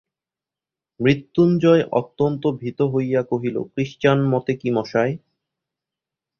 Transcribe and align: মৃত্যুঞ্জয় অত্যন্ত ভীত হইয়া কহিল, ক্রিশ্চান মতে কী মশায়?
মৃত্যুঞ্জয় 0.99 1.83
অত্যন্ত 1.91 2.43
ভীত 2.59 2.79
হইয়া 2.93 3.21
কহিল, 3.23 3.55
ক্রিশ্চান 3.73 4.19
মতে 4.29 4.53
কী 4.55 4.69
মশায়? 4.71 5.13